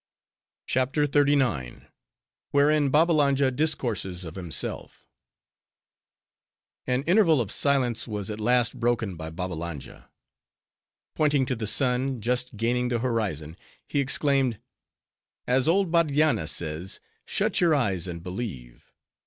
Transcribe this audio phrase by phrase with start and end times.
[0.65, 1.85] CHAPTER XXXIX.
[2.49, 5.05] Wherein Babbalanja Discourses Of Himself
[6.87, 10.09] An interval of silence was at last broken by Babbalanja.
[11.13, 13.55] Pointing to the sun, just gaining the horizon,
[13.87, 14.59] he exclaimed,
[15.45, 18.91] "As old Bardianna says—shut your eyes, and believe."